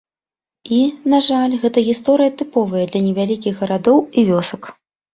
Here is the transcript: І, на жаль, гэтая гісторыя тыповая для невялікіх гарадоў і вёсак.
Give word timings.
І, 0.77 0.79
на 1.13 1.19
жаль, 1.27 1.53
гэтая 1.67 1.85
гісторыя 1.91 2.31
тыповая 2.41 2.85
для 2.91 3.05
невялікіх 3.07 3.53
гарадоў 3.65 4.05
і 4.19 4.29
вёсак. 4.35 4.61